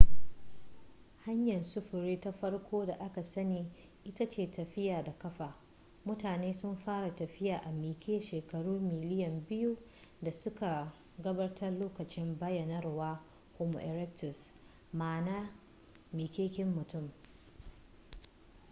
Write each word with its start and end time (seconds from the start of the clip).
hanyar 1.25 1.63
sufuri 1.63 2.19
ta 2.21 2.31
farko 2.31 2.85
da 2.85 2.93
aka 2.99 3.23
sani 3.23 3.65
ita 4.05 4.29
ce 4.29 4.51
tafiya 4.51 5.03
da 5.03 5.13
ƙafa 5.19 5.55
mutane 6.05 6.53
sun 6.53 6.77
fara 6.77 7.15
tafiya 7.15 7.57
a 7.63 7.69
miƙe 7.71 8.21
shekaru 8.21 8.79
miliyan 8.79 9.45
biyu 9.49 9.77
da 10.21 10.31
suka 10.31 10.93
gabata 11.19 11.69
lokacin 11.69 12.37
bayyanawar 12.39 13.19
homo 13.57 13.79
erectus 13.79 14.49
ma'ana 14.93 15.49
miƙaƙƙen 16.13 16.67
mutum 16.75 17.11